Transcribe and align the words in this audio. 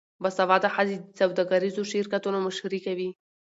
باسواده 0.23 0.69
ښځې 0.75 0.95
د 0.99 1.03
سوداګریزو 1.19 1.81
شرکتونو 1.91 2.37
مشري 2.47 2.79
کوي. 2.85 3.09